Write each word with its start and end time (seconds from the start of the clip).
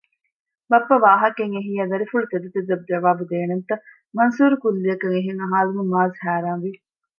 ބައްޕަ 0.69 0.95
ވާހަކައެއް 1.05 1.55
އެހިއްޔާ 1.55 1.83
ދަރިފުޅު 1.91 2.25
ތެދުތެދަށް 2.31 2.85
ޖަވާބު 2.89 3.23
ދޭނަންތަ؟ 3.31 3.75
މަންސޫރު 4.17 4.55
ކުއްލިއަކަށް 4.63 5.15
އެހެން 5.17 5.41
އަހާލުމުން 5.41 5.91
މާޒް 5.93 6.17
ހައިރާންވި 6.23 6.71